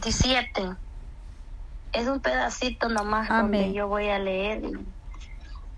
[0.00, 0.74] 27.
[1.92, 4.62] Es un pedacito nomás donde yo voy a leer.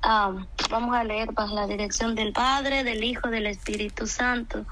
[0.02, 0.32] Ah,
[0.70, 4.64] vamos a leer bajo la dirección del Padre, del Hijo, del Espíritu Santo.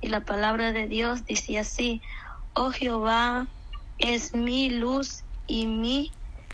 [0.00, 2.02] Y la palabra de Dios dice así,
[2.54, 3.46] oh Jehová
[3.98, 6.10] es mi luz y mi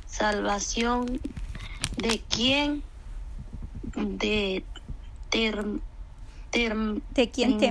[0.07, 1.21] salvación,
[1.96, 2.82] de quién,
[3.95, 4.62] de,
[5.30, 5.71] de
[7.30, 7.62] quién,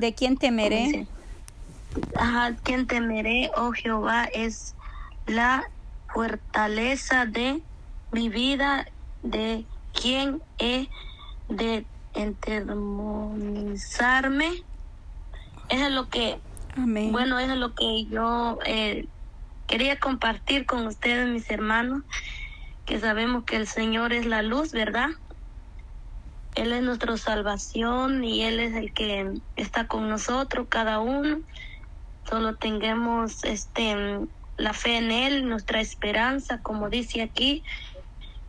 [0.00, 1.06] de quién temeré.
[2.16, 4.74] Ajá, quien temeré, oh Jehová, es
[5.26, 5.64] la
[6.12, 7.62] fortaleza de
[8.12, 8.86] mi vida,
[9.22, 10.88] de quien he
[11.48, 14.50] de entermonizarme.
[15.68, 16.40] Eso es lo que,
[16.76, 19.06] bueno, eso es lo que yo eh,
[19.66, 22.02] quería compartir con ustedes, mis hermanos,
[22.86, 25.08] que sabemos que el Señor es la luz, ¿verdad?
[26.54, 31.40] Él es nuestra salvación y Él es el que está con nosotros, cada uno.
[32.28, 33.96] Solo tengamos este
[34.58, 37.64] la fe en Él, nuestra esperanza, como dice aquí,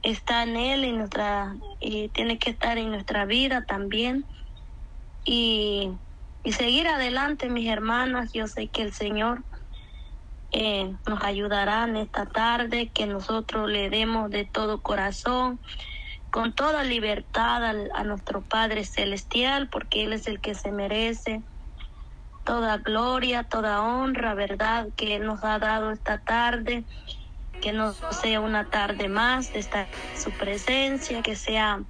[0.01, 4.25] está en Él y nuestra y tiene que estar en nuestra vida también.
[5.23, 5.91] Y,
[6.43, 8.33] y seguir adelante, mis hermanas.
[8.33, 9.45] Yo sé que el Señor
[10.51, 15.61] eh, nos ayudará en esta tarde, que nosotros le demos de todo corazón,
[16.31, 21.43] con toda libertad a nuestro Padre Celestial, porque Él es el que se merece
[22.43, 24.87] toda gloria, toda honra, ¿verdad?
[24.95, 26.85] Que nos ha dado esta tarde,
[27.61, 31.83] que no sea una tarde más de estar su presencia, que sea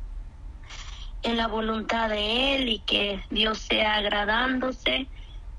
[1.21, 5.09] en la voluntad de Él y que Dios sea agradándose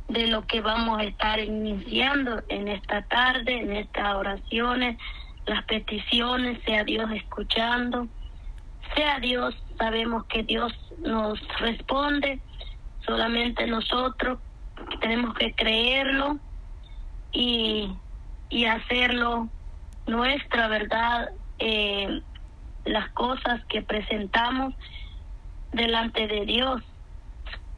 [0.08, 4.98] de lo que vamos a estar iniciando en esta tarde, en estas oraciones,
[5.46, 8.08] las peticiones, sea Dios escuchando,
[8.94, 12.40] sea Dios, sabemos que Dios nos responde,
[13.06, 14.40] solamente nosotros
[15.00, 16.38] tenemos que creerlo
[17.32, 17.92] y,
[18.48, 19.48] y hacerlo
[20.06, 22.22] nuestra verdad, eh,
[22.84, 24.74] las cosas que presentamos
[25.72, 26.82] delante de Dios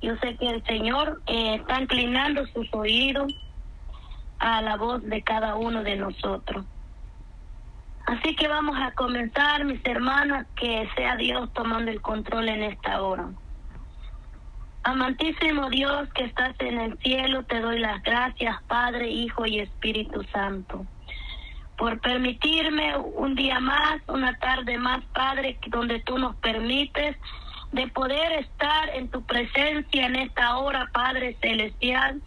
[0.03, 3.33] yo sé que el Señor eh, está inclinando sus oídos
[4.41, 6.67] a la voz de cada uno de nosotros.
[8.07, 13.01] Así que vamos a comenzar, mis hermanas, que sea Dios tomando el control en esta
[13.01, 13.29] hora.
[14.85, 20.25] Amantísimo Dios que estás en el cielo, te doy las gracias, Padre, Hijo y Espíritu
[20.33, 20.85] Santo,
[21.79, 27.17] por permitirme un día más, una tarde más, Padre, donde tú nos permites
[27.71, 32.21] de poder estar en tu presencia en esta hora, Padre Celestial.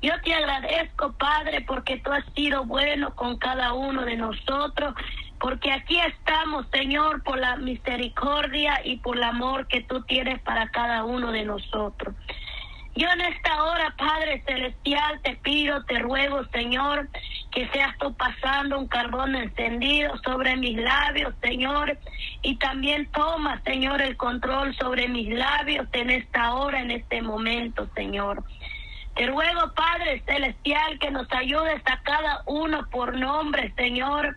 [0.00, 4.94] Yo te agradezco, Padre, porque tú has sido bueno con cada uno de nosotros,
[5.40, 10.68] porque aquí estamos, Señor, por la misericordia y por el amor que tú tienes para
[10.68, 12.14] cada uno de nosotros.
[12.94, 17.08] Yo en esta hora, Padre Celestial, te pido, te ruego, Señor,
[17.52, 21.96] que seas tú pasando un carbón encendido sobre mis labios, Señor,
[22.42, 27.88] y también toma, Señor, el control sobre mis labios en esta hora, en este momento,
[27.94, 28.42] Señor.
[29.14, 34.36] Te ruego, Padre Celestial, que nos ayudes a cada uno por nombre, Señor.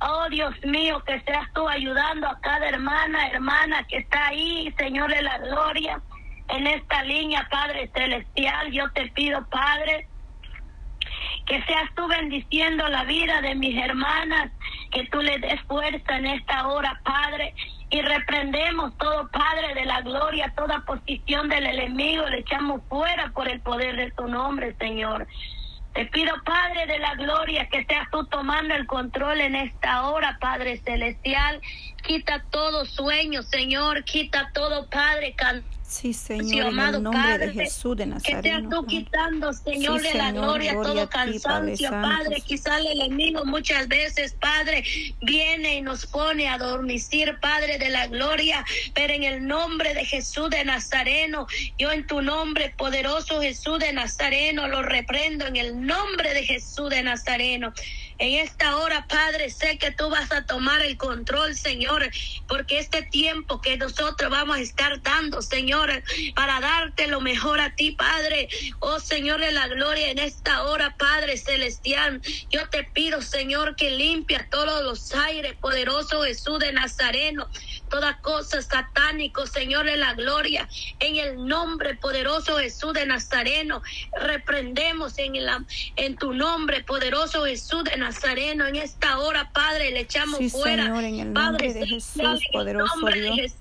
[0.00, 5.10] Oh Dios mío, que seas tú ayudando a cada hermana, hermana que está ahí, Señor
[5.10, 6.02] de la gloria
[6.48, 8.70] en esta línea, Padre Celestial.
[8.72, 10.06] Yo te pido, Padre,
[11.46, 14.50] que seas tú bendiciendo la vida de mis hermanas,
[14.92, 17.54] que tú le des fuerza en esta hora, Padre.
[17.88, 23.48] Y reprendemos todo, Padre de la gloria, toda posición del enemigo, le echamos fuera por
[23.48, 25.26] el poder de tu nombre, Señor.
[25.96, 30.36] Te pido, Padre de la gloria, que seas tú tomando el control en esta hora,
[30.38, 31.58] Padre celestial.
[32.04, 34.04] Quita todo sueño, Señor.
[34.04, 38.42] Quita todo, Padre, canto Sí, Señor, en el nombre de Jesús de Nazaret.
[38.42, 42.40] Que seas tú quitando, Señor, de la gloria, todo cansancio, Padre.
[42.40, 44.82] Quizá el enemigo muchas veces, Padre,
[45.22, 48.64] viene y nos pone a dormicir, Padre de la gloria.
[48.94, 51.46] Pero en el nombre de Jesús de Nazareno,
[51.78, 56.90] yo en tu nombre, poderoso Jesús de Nazareno, lo reprendo en el nombre de Jesús
[56.90, 57.72] de Nazareno.
[58.18, 62.10] En esta hora, Padre, sé que tú vas a tomar el control, Señor,
[62.48, 66.02] porque este tiempo que nosotros vamos a estar dando, Señor,
[66.34, 68.48] para darte lo mejor a ti, Padre.
[68.80, 73.90] Oh, Señor de la gloria, en esta hora, Padre celestial, yo te pido, Señor, que
[73.90, 77.48] limpia todos los aires, poderoso Jesús de Nazareno
[77.88, 83.82] toda cosa satánico, Señor de la gloria, en el nombre poderoso Jesús de Nazareno,
[84.20, 85.48] reprendemos en, el,
[85.96, 88.05] en tu nombre poderoso Jesús de Nazareno,
[88.66, 93.52] en esta hora, Padre, le echamos fuera, Señor, en el nombre de Jesús, poderoso Dios.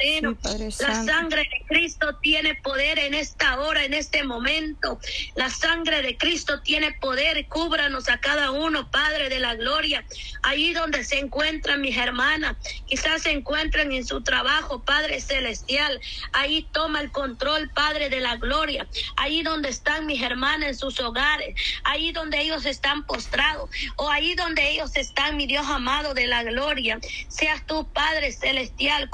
[0.00, 0.36] Nazareno.
[0.80, 4.98] la sangre de Cristo tiene poder en esta hora, en este momento.
[5.34, 7.46] La sangre de Cristo tiene poder.
[7.48, 10.04] Cúbranos a cada uno, Padre de la gloria.
[10.42, 12.56] Allí donde se encuentran mis hermanas,
[12.86, 16.00] quizás se encuentran en su trabajo, Padre celestial.
[16.32, 18.86] Ahí toma el control, Padre de la gloria.
[19.16, 21.54] Ahí donde están mis hermanas en sus hogares.
[21.84, 23.70] Ahí donde ellos están postrados.
[23.96, 26.98] O ahí donde ellos están, mi Dios amado de la gloria.
[27.28, 29.10] Seas tú, Padre celestial,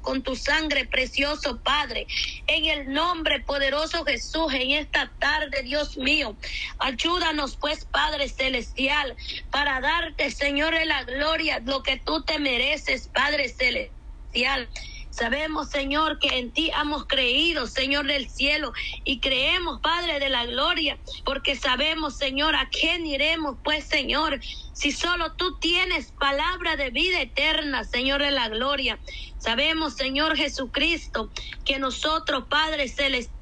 [0.00, 2.06] con tu sangre precioso, Padre.
[2.46, 6.36] En el nombre poderoso Jesús, en esta tarde, Dios mío.
[6.78, 9.16] Ayúdanos, pues, Padre celestial,
[9.50, 14.68] para darte, Señor, la gloria, lo que tú te mereces, Padre celestial.
[15.12, 18.72] Sabemos, Señor, que en ti hemos creído, Señor del cielo,
[19.04, 24.40] y creemos, Padre de la gloria, porque sabemos, Señor, a quién iremos, pues, Señor,
[24.72, 28.98] si solo tú tienes palabra de vida eterna, Señor de la gloria.
[29.36, 31.30] Sabemos, Señor Jesucristo,
[31.66, 33.32] que nosotros, Padre celestial,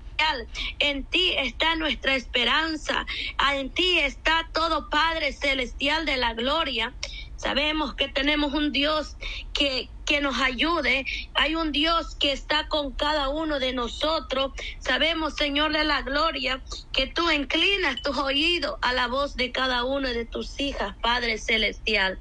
[0.80, 3.06] en ti está nuestra esperanza,
[3.54, 6.96] en ti está todo Padre celestial de la gloria.
[7.36, 9.16] Sabemos que tenemos un Dios
[9.54, 11.06] que, que nos ayude.
[11.34, 14.50] Hay un Dios que está con cada uno de nosotros.
[14.80, 16.60] Sabemos, Señor de la gloria,
[16.92, 21.38] que tú inclinas tus oídos a la voz de cada uno de tus hijas, Padre
[21.38, 22.18] Celestial.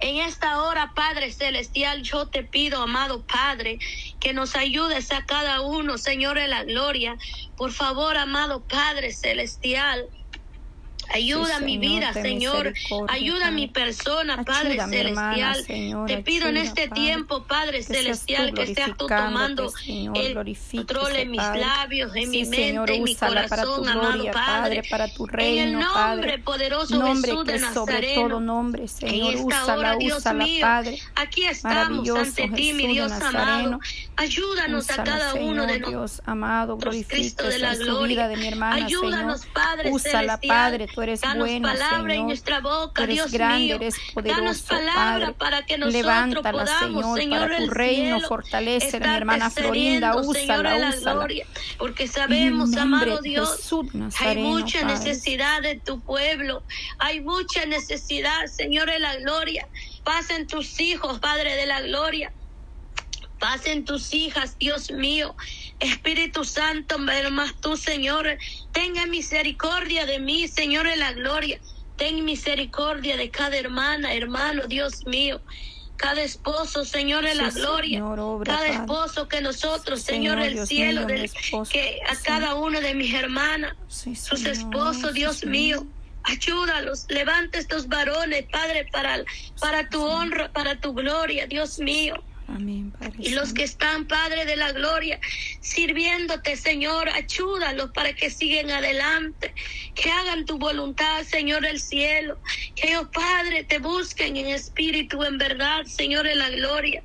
[0.00, 3.78] En esta hora, Padre Celestial, yo te pido, amado Padre,
[4.18, 7.16] que nos ayudes a cada uno, Señor de la gloria.
[7.56, 10.08] Por favor, amado Padre Celestial,
[11.12, 12.72] Ayuda mi vida, Señor.
[13.08, 15.64] Ayuda mi persona, Padre Celestial.
[16.06, 21.42] Te pido en este tiempo, Padre Celestial, que seas tú tomando el control en mis
[21.42, 24.82] labios, en mi mente, en mi corazón, amado Padre.
[24.90, 28.28] Para tu reino, en el nombre poderoso Jesús de Nazareno.
[28.28, 29.34] Todo nombre, Señor.
[29.34, 30.66] En esta hora, Dios mío,
[31.14, 33.80] aquí estamos ante ti, mi Dios amado.
[34.16, 36.22] Ayúdanos a cada uno de nosotros.
[36.26, 38.28] amado, Cristo de la gloria.
[38.28, 42.10] de mi hermana, Ayúdanos, Padre Úsala, Padre tú eres Danos bueno, palabra Señor.
[42.10, 43.76] en nuestra boca, eres Dios grande, mío.
[43.76, 45.32] eres poderoso, Danos palabra Padre.
[45.34, 50.08] para que nosotros Levántala, podamos, Señor, Señor, para tu reino, fortalece a mi hermana Florinda,
[50.16, 51.12] discerniendo, Señor, úsala, de la úsala.
[51.14, 51.46] gloria,
[51.78, 53.86] porque sabemos, amado Dios, Jesús
[54.18, 54.94] hay mucha Padre.
[54.94, 56.64] necesidad de tu pueblo,
[56.98, 59.68] hay mucha necesidad, Señor, de la gloria.
[60.02, 62.32] Pasen tus hijos, Padre de la gloria.
[63.38, 65.34] Pasen tus hijas, Dios mío.
[65.78, 68.26] Espíritu Santo, pero más tú, Señor,
[68.72, 71.60] tenga misericordia de mí, Señor, de la gloria.
[71.96, 75.40] Ten misericordia de cada hermana, hermano, Dios mío.
[75.96, 77.98] Cada esposo, Señor, de la Sí, gloria.
[77.98, 81.72] Señor, obra, cada esposo que nosotros, Sí, Señor, del Dios cielo, mío, mi del, esposo.
[81.72, 82.22] que a Sí.
[82.24, 85.86] cada uno de mis hermanas, sus esposos, Dios mío.
[86.24, 89.24] Ayúdalos, levanta estos varones, Padre, para,
[89.60, 92.22] para tu honra, para tu gloria, Dios mío.
[92.48, 95.20] Amén, Padre Y los que están, Padre de la Gloria,
[95.60, 99.54] sirviéndote, Señor, ayúdalos para que sigan adelante,
[99.94, 102.40] que hagan tu voluntad, Señor del cielo,
[102.74, 107.04] que ellos, Padre, te busquen en espíritu, en verdad, Señor de la Gloria.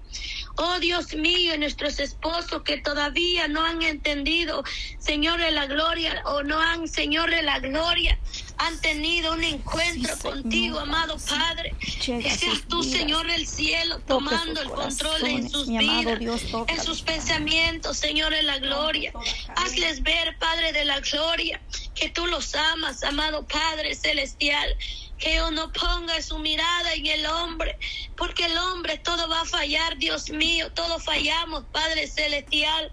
[0.56, 4.64] Oh Dios mío, nuestros esposos que todavía no han entendido,
[5.00, 8.18] Señor de la Gloria, o no han, Señor de la Gloria,
[8.64, 11.18] han tenido un encuentro Sí, contigo, amado.
[11.18, 11.76] Padre.
[11.80, 12.98] Que seas tú, vidas.
[12.98, 18.44] Señor del cielo, tomando el control en sus vidas, Dios, en sus pensamientos, Señor de
[18.44, 19.12] la gloria.
[19.58, 21.62] Hazles ver, Padre de la gloria,
[21.94, 24.78] que tú los amas, amado Padre celestial.
[25.18, 27.78] Que ellos no pongan su mirada en el hombre,
[28.18, 32.92] porque el hombre todo va a fallar, Dios mío, todos fallamos, Padre celestial.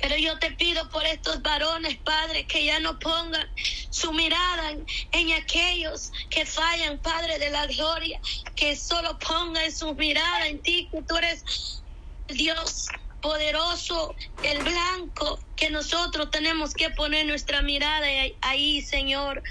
[0.00, 3.48] Pero yo te pido por estos varones, Padre, que ya no pongan
[3.94, 4.72] su mirada
[5.12, 8.20] en, aquellos que fallan, Padre de la gloria,
[8.56, 11.80] que solo pongan su mirada en ti, que tú eres
[12.26, 12.88] Dios
[13.22, 18.06] poderoso, el blanco, que nosotros tenemos que poner nuestra mirada
[18.40, 19.44] ahí, Señor.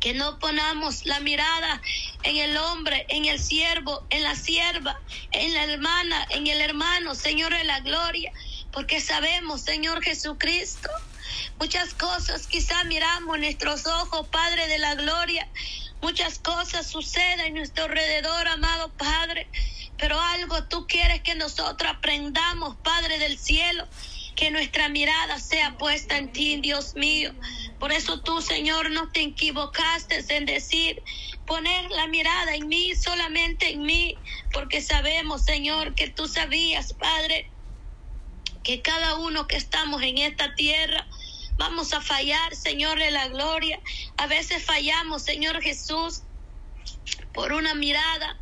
[0.00, 1.80] Que no ponamos la mirada
[2.24, 7.14] en el hombre, en el siervo, en la sierva, en la hermana, en el hermano,
[7.14, 8.32] Señor de la gloria,
[8.72, 10.90] porque sabemos, Señor Jesucristo,
[11.58, 15.48] muchas cosas quizá miramos nuestros ojos, Padre de la gloria,
[16.00, 19.48] muchas cosas suceden en nuestro alrededor, amado Padre,
[19.96, 23.86] pero algo tú quieres que nosotros aprendamos, Padre del cielo,
[24.34, 27.34] que nuestra mirada sea puesta en ti, Dios mío.
[27.78, 31.02] Por eso tú, Señor, no te equivocaste en decir,
[31.46, 34.16] poner la mirada en mí, solamente en mí,
[34.52, 37.50] porque sabemos, Señor, que tú sabías, Padre,
[38.62, 41.06] que cada uno que estamos en esta tierra,
[41.60, 43.78] vamos a fallar, Señor de la gloria.
[44.16, 46.22] A veces fallamos, Señor Jesús,
[47.32, 48.36] por una mirada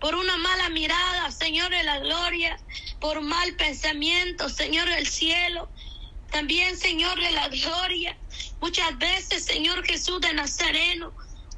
[0.00, 2.56] por una mala mirada, Señor de la gloria,
[3.00, 5.68] por mal pensamiento, Señor del cielo.
[6.30, 8.16] También, Señor de la gloria,
[8.60, 11.12] muchas veces, Señor Jesús de Nazareno,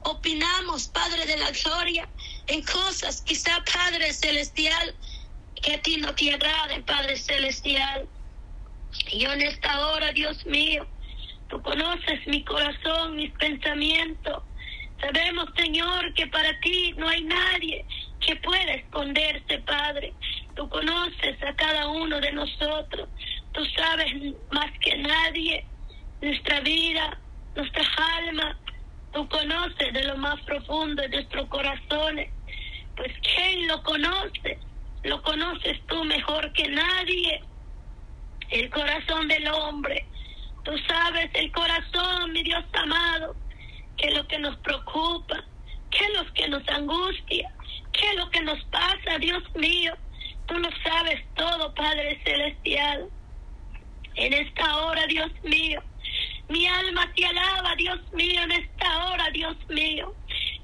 [0.05, 2.09] opinamos, Padre de la gloria,
[2.47, 4.97] en cosas, quizá, Padre celestial,
[5.61, 6.39] que a ti no te
[6.87, 8.09] Padre celestial.
[9.09, 10.87] Y yo en esta hora, Dios mío,
[11.49, 14.43] tú conoces mi corazón, mis pensamientos.
[15.01, 17.85] Sabemos, Señor, que para ti no hay nadie
[18.21, 20.13] que pueda esconderse, Padre.
[20.55, 23.09] Tú conoces a cada uno de nosotros.
[23.53, 24.13] Tú sabes
[24.51, 25.65] más que nadie
[26.21, 27.19] nuestra vida,
[27.57, 27.85] nuestra
[28.19, 28.59] alma.
[29.13, 32.31] Tú conoces de lo más profundo de nuestros corazones.
[32.97, 34.59] Pues ¿quién lo conoce?
[35.03, 37.43] Lo conoces tú mejor que nadie.
[38.51, 40.07] El corazón del hombre.
[40.65, 43.35] Tú sabes el corazón, mi Dios amado,
[43.97, 45.45] que es lo que nos preocupa,
[45.91, 47.51] que es lo que nos angustia,
[47.93, 49.95] que es lo que nos pasa, Dios mío.
[50.47, 53.09] Tú lo sabes todo, Padre Celestial.
[54.17, 55.83] En esta hora, Dios mío,
[56.49, 60.15] mi alma te alaba, Dios mío, en esta hora, Dios mío.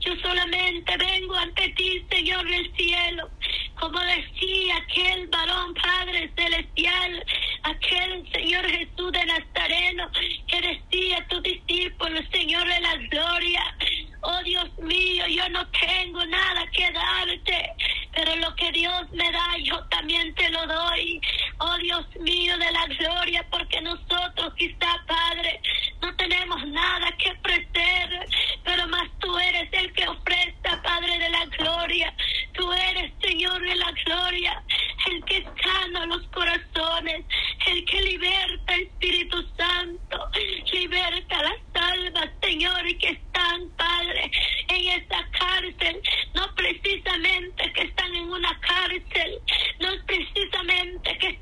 [0.00, 3.30] Yo solamente vengo ante ti, Señor del cielo,
[3.78, 7.24] como decía aquel varón Padre Celestial,
[7.66, 10.10] aquel Señor Jesús de Nazareno,
[10.46, 13.76] que decía a tu discípulo, Señor de la gloria,
[14.22, 17.72] oh Dios mío, yo no tengo nada que darte,
[18.14, 21.20] pero lo que Dios me da, yo también te lo doy,
[21.58, 25.60] oh Dios mío de la gloria, porque nosotros quizá, Padre,
[26.00, 28.28] no tenemos nada que ofrecer,
[28.64, 32.14] pero más tú eres el que ofrece, Padre de la gloria,
[32.52, 34.62] tú eres Señor de la gloria,
[35.10, 37.24] el que sana los corazones,
[37.66, 40.30] el que liberta, Espíritu Santo,
[40.72, 44.30] liberta las almas, Señor, y que están, Padre,
[44.68, 46.00] en esta cárcel,
[46.34, 49.40] no precisamente que están en una cárcel,
[49.80, 51.38] no precisamente que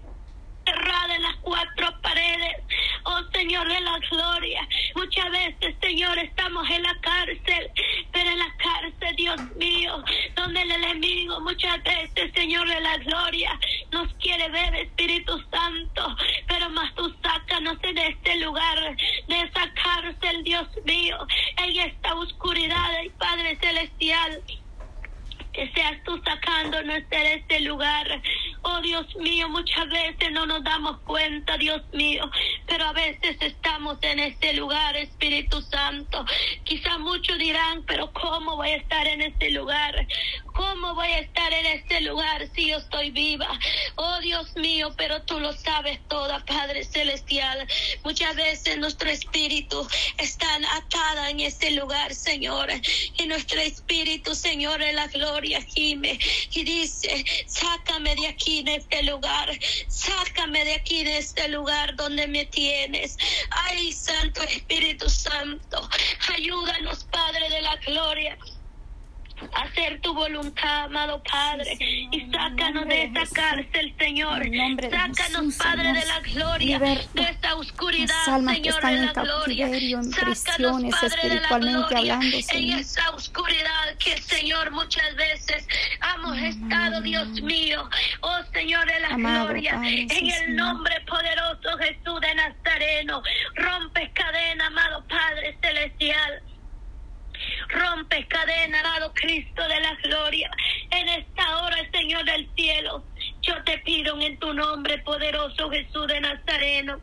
[0.64, 2.56] cerrada en las cuatro paredes.
[3.04, 7.70] Oh Señor de la gloria, muchas veces, Señor, estamos en la cárcel,
[8.12, 10.04] pero en la cárcel, Dios mío,
[10.36, 13.58] donde el enemigo muchas veces, Señor de la gloria,
[13.90, 16.14] nos quiere ver, Espíritu Santo,
[16.46, 18.96] pero más tú sácanos en este lugar,
[19.28, 21.16] de esa cárcel, Dios mío,
[21.56, 24.42] en esta oscuridad, Padre Celestial
[25.54, 28.20] que seas tú sacándonos de este lugar.
[28.62, 32.28] Oh Dios mío, muchas veces no nos damos cuenta, Dios mío,
[32.74, 36.24] pero a veces estamos en este lugar, Espíritu Santo.
[36.64, 40.08] Quizá muchos dirán, pero ¿cómo voy a estar en este lugar?
[40.52, 43.48] ¿Cómo voy a estar en este lugar si yo estoy viva?
[43.94, 47.64] Oh Dios mío, pero tú lo sabes todo, Padre Celestial.
[48.02, 49.86] Muchas veces nuestro espíritu
[50.18, 52.70] está atada en este lugar, Señor.
[53.18, 56.18] Y nuestro espíritu, Señor, en la gloria gime
[56.50, 59.50] y dice, sácame de aquí, de este lugar.
[59.86, 62.63] Sácame de aquí, de este lugar donde me tienes.
[63.50, 65.88] Ay, Santo Espíritu Santo,
[66.34, 68.38] ayúdanos, Padre de la gloria
[69.52, 74.42] hacer tu voluntad, amado Padre, y sácanos de esta cárcel, Señor.
[74.90, 79.68] Sácanos, Padre de la gloria, de esta oscuridad, Señor de la gloria.
[80.34, 82.20] Sácanos, Padre de la gloria,
[82.52, 85.66] en esa oscuridad que, Señor, muchas veces
[86.14, 87.88] hemos estado, Dios mío,
[88.20, 91.00] oh Señor de la gloria, en el nombre
[91.78, 93.22] Jesús de Nazareno,
[93.54, 96.42] rompe cadena, amado Padre celestial.
[97.68, 100.50] Rompe cadena, amado Cristo de la gloria.
[100.90, 103.04] En esta hora, Señor del cielo,
[103.42, 107.00] yo te pido en tu nombre poderoso, Jesús de Nazareno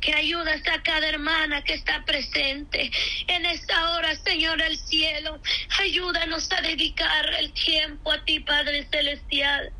[0.00, 2.90] que ayudas a cada hermana que está presente
[3.28, 5.40] en esta hora, Señor del cielo.
[5.80, 9.72] Ayúdanos a dedicar el tiempo a ti, Padre Celestial.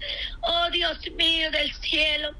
[0.42, 2.30] Oh Dios mío del cielo,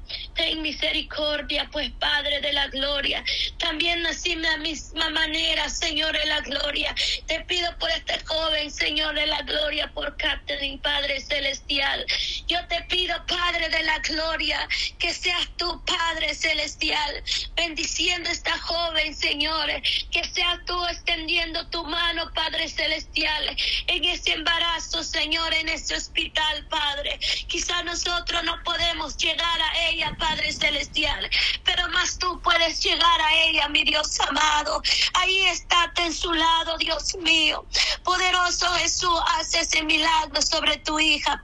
[0.43, 3.23] ten misericordia, pues Padre de la gloria.
[3.59, 6.93] También nací de la misma manera, Señor de la gloria.
[7.27, 12.05] Te pido por este joven, Señor de la gloria, por Catherine, Padre Celestial.
[12.47, 14.67] Yo te pido, Padre de la gloria,
[14.99, 17.23] que seas tu Padre Celestial
[17.55, 19.69] bendiciendo a esta joven, Señor.
[20.11, 23.55] Que sea tú extendiendo tu mano, Padre Celestial,
[23.87, 27.17] en ese embarazo, Señor, en ese hospital, Padre.
[27.47, 31.29] Quizá nosotros no podemos llegar a ella, Padre Celestial,
[31.63, 34.81] pero más tú puedes llegar a ella, mi Dios amado.
[35.13, 37.67] Ahí está en su lado, Dios mío.
[38.03, 41.43] Poderoso Jesús, hace ese milagro sobre tu hija.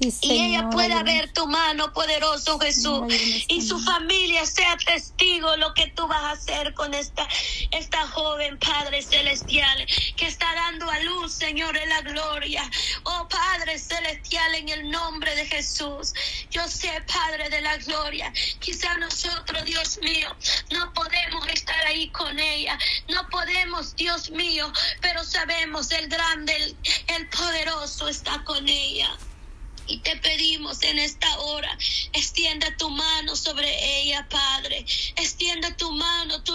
[0.00, 3.12] Y ella pueda ver tu mano poderoso, Jesús.
[3.48, 7.28] Y su familia sea testigo lo que tú vas a hacer con esta,
[7.70, 9.86] esta joven Padre Celestial
[10.16, 12.68] que está dando a luz, Señor, en la gloria.
[13.04, 16.12] Oh Padre Celestial, en el nombre de Jesús.
[16.50, 20.34] Yo sé, Padre de la gloria, quizá nosotros, Dios mío,
[20.70, 22.78] no podemos estar ahí con ella.
[23.08, 26.76] No podemos, Dios mío, pero sabemos el grande, el,
[27.08, 29.16] el poderoso está con ella.
[29.86, 31.78] Y te pedimos en esta hora,
[32.12, 34.86] extienda tu mano sobre ella, Padre.
[35.16, 36.52] Extienda tu mano, tus